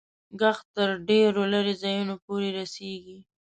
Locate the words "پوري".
2.23-2.49